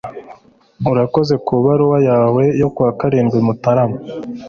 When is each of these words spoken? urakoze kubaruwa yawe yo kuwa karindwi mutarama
urakoze 0.91 1.33
kubaruwa 1.47 1.97
yawe 2.09 2.43
yo 2.61 2.67
kuwa 2.73 2.91
karindwi 2.99 3.37
mutarama 3.47 3.97